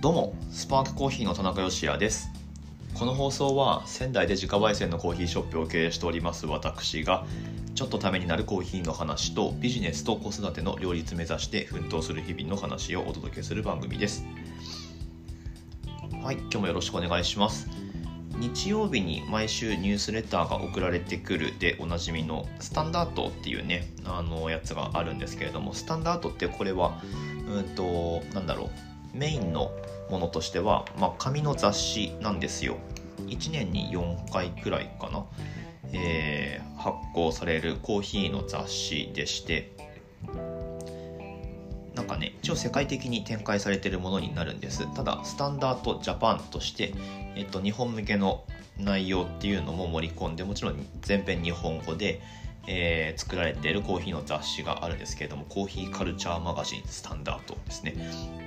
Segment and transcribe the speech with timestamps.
[0.00, 2.30] どうもスパークコーヒーの田中芳也です。
[2.94, 7.26] この放送は仙台で自家焙煎のコーヒーショップを経営しております私が
[7.74, 14.24] ちょっとためになるコーヒーの話とビジネスと子育ての両立目指して奮闘する日々の話をお届けする番組です。
[16.22, 17.68] はい今日もよろしくお願いします。
[18.38, 27.02] 日曜日に毎週ニュースレターが送られてくるでおなじみのスタンダードっていうねあのやつがあるんですけれどもスタンダードってこれは
[27.54, 28.89] うんとなんだろう。
[29.14, 29.70] メインの
[30.10, 32.76] ものとしては、まあ、紙の雑誌なんですよ。
[33.26, 35.24] 1年に4回くらいかな、
[35.92, 39.72] えー、発行されるコーヒーの雑誌でして
[41.94, 44.92] なんかね一応世界的に展開されているものになるんです。
[44.94, 46.94] ただスタンダードジャパンとして、
[47.34, 48.44] えっと、日本向けの
[48.78, 52.20] 内容っていうのも盛り込んでもちろん全編日本語で、
[52.66, 57.94] えー、作られているコーヒーの雑誌があるんですけれどもコーヒーカルチャーマガジンスタンダードですね。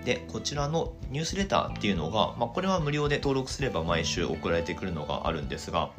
[0.06, 5.92] でこちらのニュースレターっていうのが、まあ、これは無料で登録すれば毎週送られてくるのがあるんですが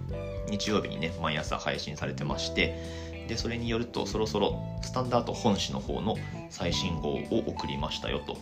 [0.49, 6.17] 日曜日にね毎朝配信されてましてでそれによるとそろそろスタンダード本誌の方の
[6.51, 8.37] 最新号を送りましたよと、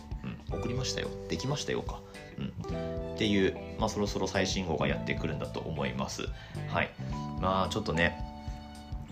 [0.51, 1.07] うん、送りましたよ。
[1.29, 2.01] できましたよか、
[2.37, 6.23] うん、っていう、まあ、そろそろ最新号がやってくるんだと思います。
[6.69, 6.91] はい。
[7.41, 8.32] まあちょっとね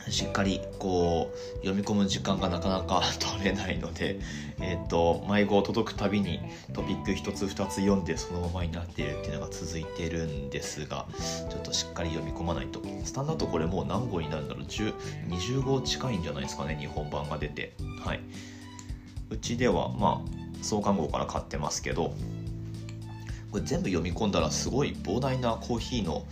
[0.10, 4.20] しっかりこう読み込む時間がなかなか取れないので、
[4.60, 6.40] えーと、迷子届くたびに
[6.74, 11.06] トピック1つ2つ読んでそのままになっているっていうのが続いてるんですが
[11.50, 12.82] ちょっとしっかり読み込まないと。
[13.04, 14.46] スタンダードこれもう何号になる？
[14.46, 17.74] んだろう20号近いんじゃないですかね日本版が出て。
[18.04, 18.20] はい。
[19.30, 22.14] うちではまあ創刊号から買ってますけど
[23.52, 26.26] これ全部読み込んだらすごい膨大なコーヒーの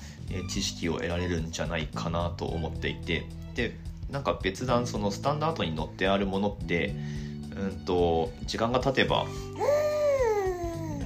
[0.50, 3.26] 知識を得られるんじゃないかなと思っていて
[3.60, 3.76] で
[4.10, 6.96] なんか別段そのスタンダードに載ってあるものって
[7.58, 9.26] うんと時間が経てば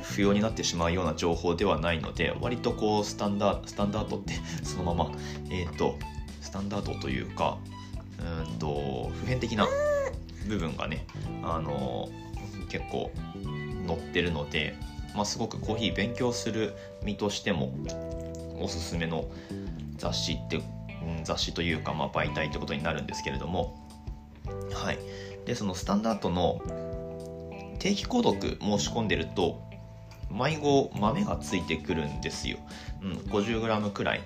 [0.04, 5.12] 不要になってしまうような情報ではないので割とこうスタンダースタンダードって そのまま
[5.50, 5.98] えっ、ー、と
[6.42, 7.58] スタンダードというか
[8.20, 9.68] うんと普遍的な
[10.48, 11.08] 部分がね
[11.42, 12.10] あの
[12.70, 13.10] 結構
[13.88, 14.76] 載ってるので、
[15.16, 17.74] まあ、すごくコーヒー勉強する身としても
[18.60, 19.26] おすすめの
[19.98, 20.62] 雑誌って
[21.24, 23.78] 雑誌というか、まあ、媒体ということになるんですけれども、
[24.74, 25.00] はい、
[25.46, 26.62] でそのスタンダードの
[27.80, 29.62] 定期購読申し込んでると
[30.32, 32.58] 迷子豆がついてくるんですよ、
[33.02, 34.22] うん、50g くらい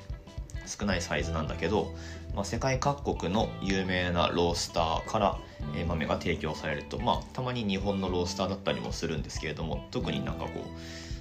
[0.66, 1.94] 少ないサイズなんだけど、
[2.36, 5.38] まあ、世界各国の有名なロースターから、
[5.76, 11.17] え豆が提供されると、まあ、たまに日本のロースターだったりもするんですけれども特になんかこう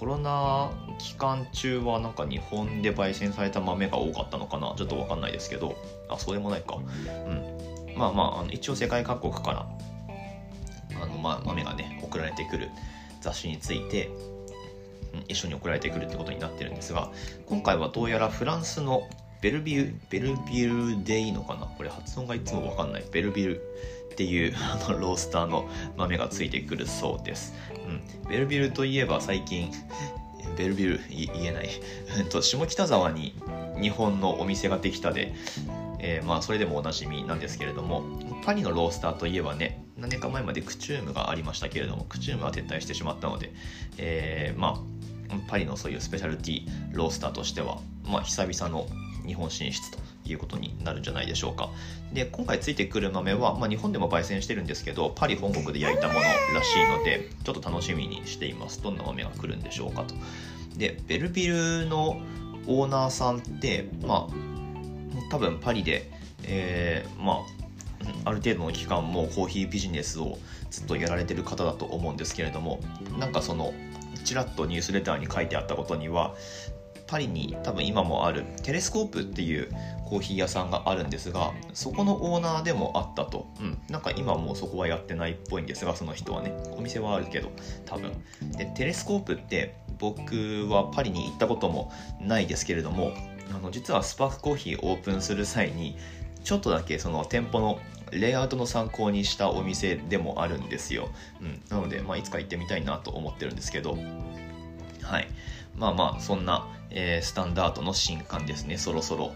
[0.00, 4.74] コロナ期間中はなんか日本で焙煎された豆が多かったのかな？
[4.78, 5.76] ちょっと分かんないですけど。
[6.08, 6.76] あそうでもないか。
[6.76, 7.94] うん。
[7.98, 9.66] まあまああの一応世界各国から
[11.02, 12.70] あの、ま、豆がね送られてくる
[13.20, 14.08] 雑誌について
[15.28, 17.10] 一緒に送られてくるってことになってるんですが
[17.44, 19.06] 今回はどうやらフランスの
[19.42, 21.66] ベルビュベルビルでいいのかな？
[21.66, 23.04] これ発音がいつも分かんない。
[23.12, 23.62] ベルビュル。
[24.20, 25.66] っていう あのロースターの
[25.96, 27.54] 豆がついてくるそうです、
[27.86, 29.72] うん、ベルビルといえば最近
[30.58, 31.70] ベルビル言えない。
[32.42, 33.34] 下北沢に
[33.80, 35.32] 日本のお店ができたで、
[36.00, 38.02] えー、まあそれでもおなじみなんですけれども
[38.44, 43.54] パリのロースターといえばね何年か前までクチュームがありましたけれどもクチュームは撤退してしまったので、
[43.96, 44.84] えー、ま
[45.30, 48.86] あパリのそういうスペシャルティーロースターとしては、まあ、久々の
[49.24, 51.70] 日本進出ということになるんじゃないでしょうか。
[52.12, 58.82] で今回ついてくる豆は、まあ、日本でも焙煎してるんですけどパリ本国で焼いたものらしいのでちょっと楽しみにしています。
[58.82, 60.14] どんな豆が来るんでしょうかと。
[60.76, 62.20] でベルビルの
[62.66, 66.10] オーナーさんってまあ多分パリで、
[66.44, 67.36] えー、まあ
[68.24, 70.38] ある程度の期間もコーヒービジネスを
[70.70, 72.80] ずっとやられてる方だと思うんですけれども
[73.18, 73.74] なんかその
[74.24, 76.34] ちらっとニュースレターに書いてあったことには
[77.10, 79.68] パリに多分今もあるテレスコープっていう
[80.04, 86.54] コーヒー屋さんがあるんですがそこのオーナーでもあったと、うん、なんか今もうそこはやってないっぽいんですがその人はね。
[86.70, 87.50] お店はあるけど
[87.84, 88.12] 多分。
[88.56, 91.90] でテレスコープって僕はパリに行ったことも
[92.20, 93.12] ないですけれども
[93.52, 95.96] あの実はスパークコーヒーオープンする際に
[96.44, 97.80] ちょっとだけその店舗の
[98.12, 103.98] レイアウトの参考にしたお店でもあるんですよ、うん、なので、まあ、いつか行ってみたいなと思ってるんですけど。
[105.02, 105.28] はい。
[105.76, 108.76] まあまあそんなえー、スタンダードの新刊ですね。
[108.76, 109.32] そろそろ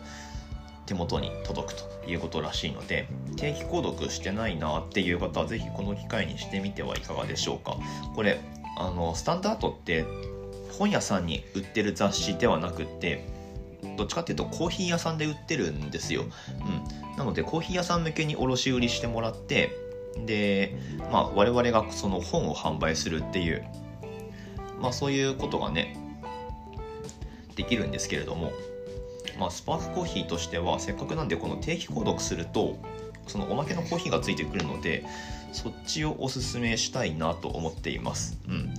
[0.86, 7.76] 手元に届くということらしいので定期購読してないなっていう方は是非この機会にしてみてはいかがでしょうか。
[8.14, 8.40] これ
[8.76, 10.04] あのスタンダードって
[10.78, 13.24] 本屋さんに売ってる雑誌ではなくって
[13.96, 19.70] どっちかっていうとコーヒー屋さんで売ってるんですよ、うん、なのでコーヒー屋さん向けに卸売りしてもらって
[20.26, 20.76] で、
[21.12, 23.64] まあ、我々がその本を販売するっていう
[24.80, 25.96] まあそういうことがね
[27.56, 28.52] できるんですけれども、
[29.38, 32.78] まあ、スパークコーヒーとしてはせっかくなんでこの定期購読すると
[33.26, 35.04] そのおまけのコーヒーがついてくるので
[35.52, 38.38] そっちをおすすめしたいなと思っています。
[38.48, 38.74] うん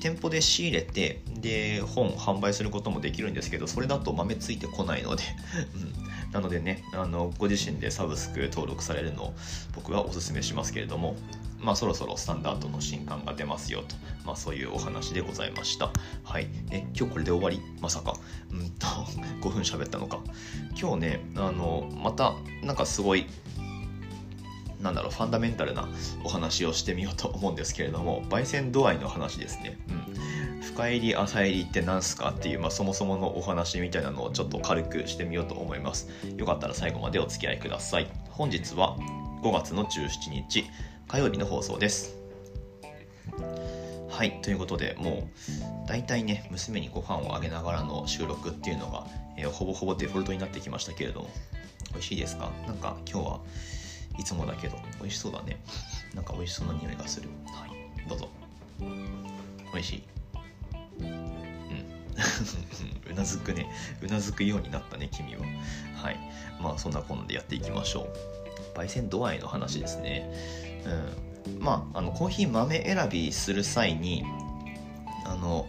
[0.00, 5.24] 店舗で仕入れてで本販売することもできるんですけどそれだと豆ついてこないので、
[5.74, 9.34] うん、なのでねあのご自身でサブスク登録されるのを
[9.74, 11.16] 僕はおすすめしますけれども
[11.60, 15.90] まあそろそろスタンダードの新刊が出ますよと、まあ、そういうお話でございました。
[16.24, 16.48] はい。
[16.70, 17.60] え今日これで終わり？
[17.80, 18.14] まさか。
[18.52, 18.86] うんと
[19.42, 20.20] 5分喋ったのか。
[20.80, 23.26] 今日ねあのまたなんかすごい
[24.80, 25.88] なんだろうファンダメンタルな
[26.24, 36.08] お話をしてみようと思うんですけれども焙煎度合いの話ですね、うん、深入り浅入りって何すかっていう、まあ、そもそものお話みたいなのをちょっと軽くしてみようと思います。
[36.36, 38.08] よかったら最後までお付き合いください。
[38.30, 38.96] 本日は
[39.42, 40.64] 5月の17日。
[41.08, 42.14] 火曜日の放送です。
[44.10, 49.06] はいということでもう大体ね娘にご飯をあげながらの収録っていうのが、
[49.38, 51.30] えー、ほぼほぼデフォルトになってきましたけれども
[51.92, 52.50] 美味しいですか？
[52.66, 53.40] なんか今日は
[54.18, 55.56] いつもだけど美味しそうだね。
[56.14, 57.30] なんか美味しそうな匂いがする。
[57.46, 57.70] はい
[58.06, 58.28] どうぞ。
[59.72, 60.02] 美味しい。
[61.00, 61.08] うん。
[63.10, 63.66] うなずくね。
[64.02, 65.40] うなずくようになったね君は。
[65.94, 66.18] はい。
[66.60, 68.78] まあそんなこんなでやっていきましょう。
[68.78, 70.30] 焙煎度合いの話ですね。
[71.46, 71.58] うん。
[71.60, 74.24] まああのコーヒー豆選びする際に
[75.24, 75.66] あの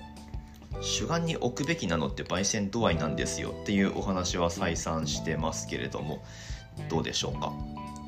[0.82, 6.24] 主眼に置くべきなのって焙煎度合いなんですよっていうお話は再三してますけれども
[6.90, 7.54] どうでしょうか？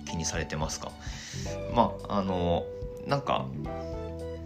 [0.06, 0.92] 気にされてますか？
[1.74, 2.66] まああの
[3.08, 3.46] なんか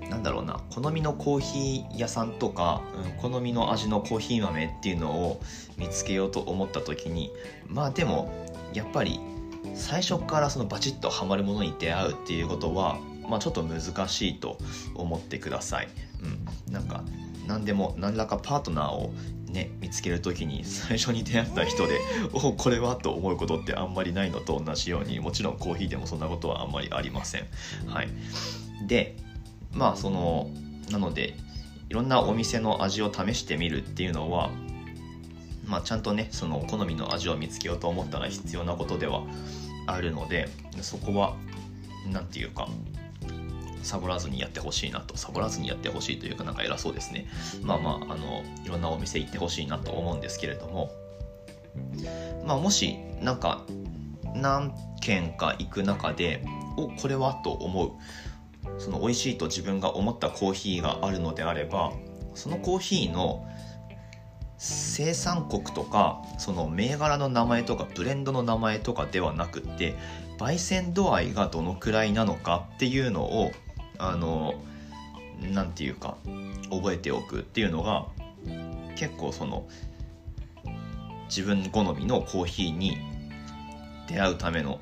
[0.10, 2.82] なんだろうな好みのコーヒー屋さんとか、
[3.22, 5.42] うん、好みの味のコーヒー豆っていうのを
[5.78, 7.32] 見つけようと思った時に
[7.68, 8.32] まあでも
[8.74, 9.20] やっぱり
[9.76, 12.98] 最初からそのバチッとはまるものに出会うっていうことは、
[13.30, 14.58] まあ、ちょっと難しいと
[14.96, 15.90] 思ってください。
[16.68, 17.04] うん、なんか
[17.48, 19.14] 何でも何らかパートナーを
[19.50, 22.00] ね見つける時に最初に出会った人で
[22.34, 27.46] おこれはと思うことってあんまりないのと同じようにもちろんコーヒーでもそんなことはあんまりありません。
[27.88, 28.10] はい、
[28.88, 29.18] で
[29.74, 30.50] まあその
[30.90, 31.36] なので
[31.90, 34.50] いろんなお店の味を試してみるっていうのは
[35.68, 39.24] まあ、ちゃんとねその好みの味を見つけようと思ったら必要なことでは
[39.88, 40.48] あるので
[40.82, 41.36] そこは
[42.12, 42.68] 何て言うか
[43.84, 47.28] サボらずにやってほしいなとサボらずにやってほしいというかなんか偉そうですね。
[47.62, 50.92] まあまああのいろんなお店行ってほしいなと思うんですけれども
[52.46, 53.64] まあもしなんか
[54.34, 56.44] 何軒か行く中で
[56.78, 57.92] おこれはと思う
[58.80, 61.94] その美味しいと自分が思ったコーヒーがあるのであれば
[62.34, 63.48] そのコーヒーの
[64.58, 69.96] 生産国とかその銘柄の名前とかブレンドの名前とかではなくって
[70.38, 73.52] 焙煎度合いがどのくらいなのかっていうのを
[73.98, 74.56] あの
[75.42, 76.18] 何て言うか
[76.70, 78.06] 覚えておくっていうのが
[78.96, 79.68] 結構その
[81.28, 82.98] 自分好みのコーヒーに
[84.08, 84.80] 出会うための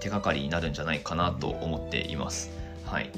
[0.00, 2.50] 手がかりになるんじゃないかなと思っています。
[2.84, 3.10] はい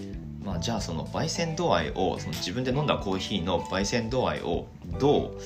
[0.44, 4.66] まあ、じゃあその焙煎度合いをその自分で飲んだコーヒーの焙煎度合いを
[4.98, 5.36] ど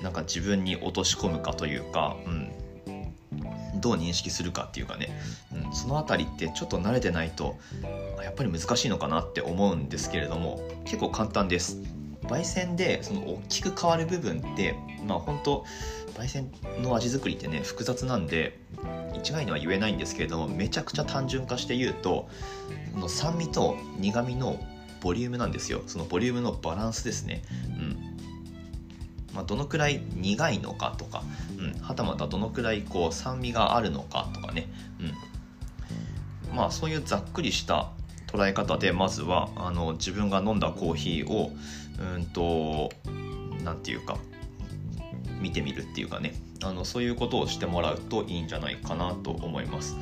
[0.00, 2.50] うなんか自分に落とし込むかというか、うん、
[3.80, 5.10] どう認識するかっていうかね、
[5.54, 7.56] うん、その辺りってちょっと慣れてないと
[8.22, 11.78] やっぱり難しいのかなって思うんですけれども結構簡単です。
[12.22, 14.76] 焙煎でその大きく変わる部分って
[15.06, 15.64] まあ本当
[16.14, 16.50] 焙煎
[16.82, 18.58] の味作りってね複雑なんで
[19.20, 22.28] 一概には言えないんですけれどもめちゃくちゃ単純化して言うと
[22.94, 24.58] の酸味と苦味の
[25.00, 25.82] ボリュームなんですよ。
[25.86, 27.42] そのボリュームのバランスですね。
[27.68, 28.10] うん。
[29.34, 31.22] まあ、どのくらい苦いのかとか、
[31.56, 34.68] うん、はたまたどのくらいこう酸味があるのかとかね、
[36.50, 37.92] うん、まあそういうざっくりした
[38.26, 41.52] 捉え方でまずはあの自分が飲んだコーヒーを
[42.16, 42.90] うんと
[43.62, 44.18] 何て言うか
[45.40, 46.34] 見てみるっていうかね。
[46.62, 49.96] あのそういうことをしてもらうといいんじゃないかなと思います。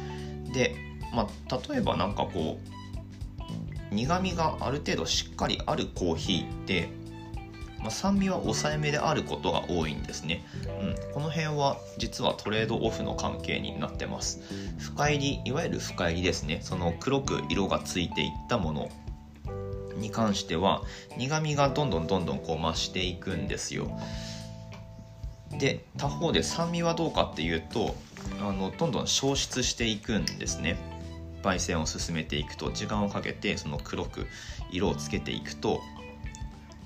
[0.53, 0.75] で、
[1.15, 2.59] まあ、例えば何かこ
[3.91, 6.89] う苦みがある程度しっかりあるコーヒーって
[7.81, 10.45] まあ、酸味は抑えめであることが多いんですね、
[10.81, 14.41] うん、この辺は実はトレードオフの関係になってます。
[14.79, 16.61] 深入りいわゆる深入りですね。
[16.63, 18.89] その黒く色がついていったもの
[19.97, 20.83] に関しては
[21.17, 23.89] 苦みがどんどんどんどんこう増していくんですよ。
[25.53, 27.95] で他方で酸味はどうかっていうと
[28.41, 30.77] あのどんどん消失していくんですね。
[31.43, 34.27] 焙煎を進めていくと時間をかけてその黒く
[34.73, 35.81] 色をつけていくと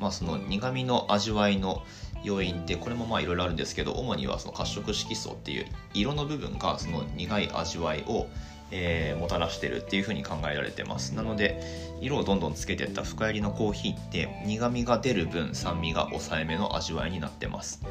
[0.03, 1.85] まあ、その苦味の味わいの
[2.25, 8.27] 要因ってこれもまあいろいろあるんですけど主にはその褐色色素っていう色の部分がその苦い味わいを
[8.75, 11.15] えー、もたらしてるっていうふうに考えられてます。
[11.15, 11.61] なので
[12.01, 17.83] 色をどんどんつけてった深入りのコーヒーって苦みが出る分酸味が抑えめの味わいになってます。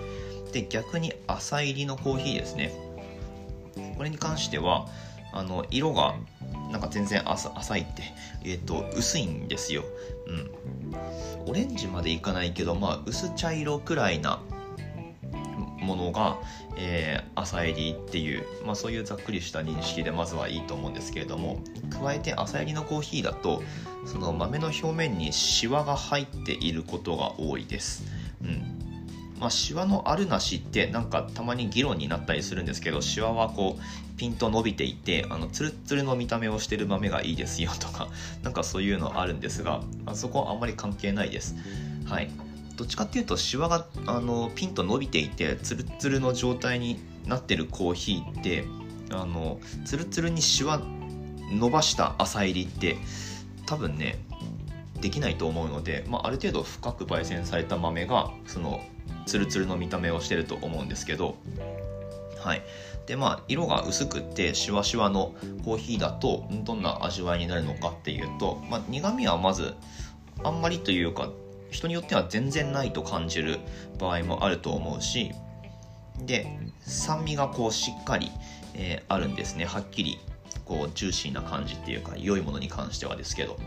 [0.51, 2.74] で逆に浅入りのコーヒーですね。
[3.98, 4.88] これに関しては
[5.31, 6.15] あの色が
[6.72, 8.03] なんか全然浅いって、
[8.43, 9.84] えーと、薄いんですよ、
[10.27, 10.31] う
[11.46, 14.41] ん、オレンジまでいかないけど、まあ、薄茶色くらいな
[15.81, 16.38] ものが、
[16.77, 23.63] えー、朝入りっていう、まあ、そういうざっくりした認識でまずはいいと思うんですけれども加えて朝入りのコーヒーだと
[24.05, 28.03] その豆の表面にシワが入っていることが多いです。
[29.42, 38.08] まあ、シワのあるなしってなんかたまに議論になったりするんですけどシワはこうピンと伸びていてあのツルツルの見た目をしてる豆がいいですよとか
[38.44, 41.56] なんかそういうのあるんですがあそこはあんまり関係ないです。
[42.06, 42.30] はい
[42.78, 48.66] どっちかっていうとシワがあのピンと伸びていてツルツルの状態になってるコーヒーって
[49.12, 50.82] あのツルツルにシワ
[51.52, 52.98] 伸ばした浅入りって
[53.66, 54.24] 多分ね
[55.00, 58.82] できないと思うので、まあ、ある程度深く焙煎された豆がその
[59.25, 61.38] ツルツルの見た目をしてると思うんですけど
[62.39, 62.63] はい。
[63.06, 69.74] でまあ色が薄くてシワシワのコーヒーだとどんな味わいになるのかっていうと、まあ、苦味はまず
[70.44, 71.30] あんまりというか
[71.72, 73.60] 人によっては全然ないと感じる
[74.00, 75.32] 場合もあると思うし
[76.20, 76.48] で
[76.82, 78.32] 酸味がこうしっかり、
[78.75, 79.65] えー、あるんですね。
[79.65, 80.20] はっきり
[80.65, 83.58] こうジューシーな感じっていうか良いものに関してはですけど、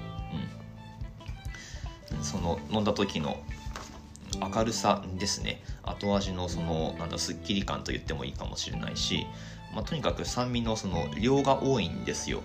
[2.13, 3.43] うん、その飲んだ時の
[4.39, 5.63] 明るさですね。
[5.83, 9.27] 後味のそのなんだすっきり感と言ってもいいかもしれないし、
[9.75, 12.43] まあ、とにかく酸味のその量が多いんですよ、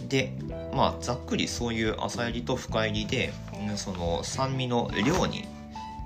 [0.00, 0.34] うん、で
[0.74, 3.32] まあざっくりそういう浅入りと深入りで
[3.76, 5.46] その酸味の量に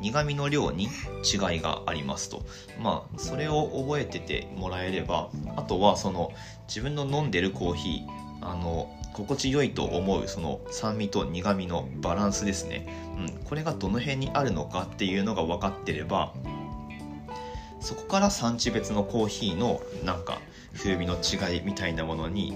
[0.01, 2.43] 苦味の量に違いがありますと。
[2.79, 6.33] まあそれを覚えててもらえればあとはその
[6.69, 16.35] 自分の飲んでるコーヒーあの心地よいと思うその酸味と苦味のバランスですね、うん、これがどの辺にあるのかっていうのが分かってれば
[17.81, 20.41] そこから産地別のコーヒーのなんか
[20.75, 22.55] 風味の違いみたいなものに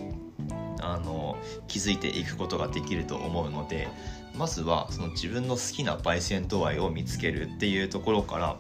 [0.81, 1.39] あの
[1.69, 3.89] 気づいていくことができると思うので
[4.37, 8.57] まずはその自分の好きな焙煎度合いを見つけるっていうところから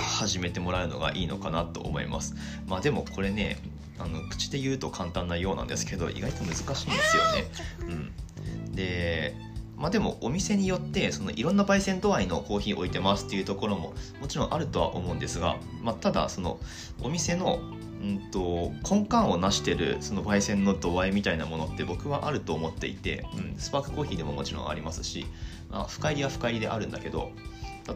[0.00, 2.34] 始めてもらうのがいいのかなと思います。
[2.68, 3.58] まあでもこれね
[3.98, 7.44] あの口で言うと簡単なようなんですけど意外と難しいんですよね。
[8.66, 9.34] うん、で
[9.76, 16.58] まあでもお店によってそのいろんな焙煎度合いのコーヒー置いてますっていうところももちろんあるとは思うんですが、まあ、ただその
[17.02, 17.60] お店の
[18.00, 25.26] うんと根幹を成してるその焙煎の度合いみたいなものって僕はあると思っていて、うん、スパークコーヒーでももちろんありますし、
[25.70, 27.30] まあ、深入りは深入りであるんだけど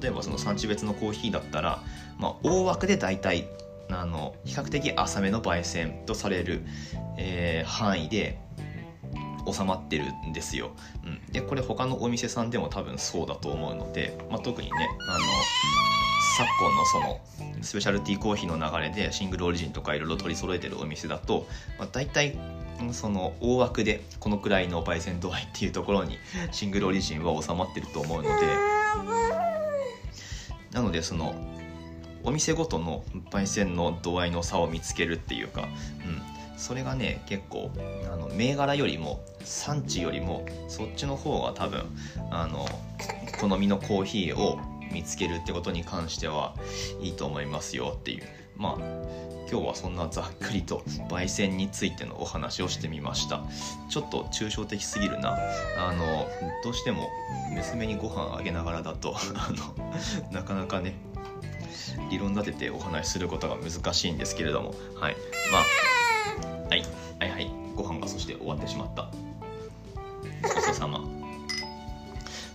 [0.00, 1.83] 例えばその産地別のコーヒーだったら、
[2.19, 3.49] まあ、大枠で大体
[3.90, 6.62] あの比較的浅めの焙煎とされる、
[7.16, 8.38] えー、範囲で
[9.50, 10.73] 収まってるんですよ、
[11.04, 15.25] うん、でこれ他のお店さんでも多分そうだと思うので、まあ、特にねあの
[16.37, 21.47] 昨今のそのスペシャルティーコーヒーの流れでシングルオリジンとかいろいろ取り揃えてるお店だと、
[21.78, 22.38] まあ、大体
[22.92, 26.18] その大枠でこのくらいの焙煎度合いっていうところに
[26.52, 28.78] シングルオリジンは収まってると思うので。
[30.73, 31.35] なのでその
[32.25, 37.71] お店ごとの焙煎の度合いの差を見つけるっていうか、うん、それがね結構
[38.13, 41.85] あの銘柄よりも産地よりもそっちの方が多分
[42.31, 42.67] あの
[43.41, 44.59] 好みのコーヒーを
[44.93, 46.55] 見つけるってことに関しては
[47.01, 48.25] いいと思いますよっていう。
[48.57, 53.43] まあ今日はそんなざっくりと焙煎についてのお話をしてみました。
[53.89, 55.39] ちょっと抽象的すぎるな。
[55.79, 56.29] あの
[56.63, 57.09] どうしても
[57.55, 60.93] 娘にご飯あげながらだと あのなかなかね
[62.11, 64.75] 理論立ててお話しすることが難しいんですけれども。
[64.94, 65.16] はい。
[65.52, 66.82] まあはい。
[67.18, 67.50] はいはい。
[67.75, 69.11] ご飯がそして終わってしまった。
[70.42, 71.00] ごちそうさま。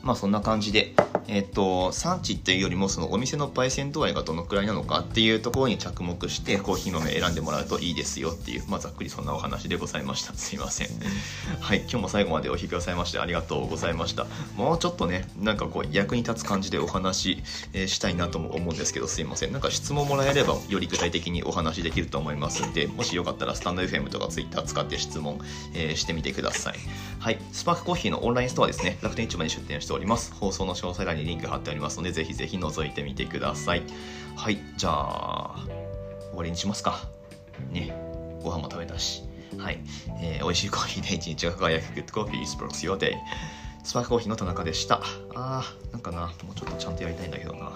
[0.02, 0.94] まあそんな感じで。
[1.28, 10.34] えっ、と産地っていうよりもそのお店の焙煎度合いがどのくらいなのかっていうところに着目してコーヒー豆選んでもらうといいですよっていう、まあ、ざっくりそんなお話でございました。
[10.38, 10.90] すいません
[11.60, 14.26] はい今日も最後までお聞きくださいましてありがとうございました。
[14.56, 19.52] もうちょっとねなんかこう役に立つ感じでお話、えー、したいなとも思うんですけどすいません。
[19.52, 25.40] なんか質問もらえればより具体的にお話できると思いますんでもしよかったらスタンド FM とか Twitter 使って質問、
[25.74, 26.76] えー、してみてください。
[27.20, 28.98] はいスパークコーヒーのオンラインストアですね。
[29.02, 30.34] 楽天市場に出店しております。
[30.34, 33.84] 放送の詳細欄にリンク貼ってありますので、ぜひぜひ覗いてみてください。
[34.36, 35.66] はい、じゃあ、
[36.30, 37.00] 終わりにしますか。
[37.72, 37.94] ね、
[38.42, 39.24] ご飯も食べたし。
[39.58, 39.80] はい、
[40.22, 43.14] えー、美味しいコーヒーで一日が輝く Good Coffee Sparks Your Day。
[43.84, 45.02] スパークコーヒーの田中でした。
[45.36, 47.72] あー、なんかな、もうちょっとちゃんとやりたいんだけどな。